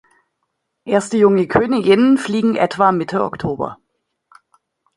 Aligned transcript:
Erste 0.83 1.15
junge 1.19 1.47
Königinnen 1.47 2.17
fliegen 2.17 2.55
etwa 2.55 2.91
Mitte 2.91 3.23
Oktober. 3.23 3.77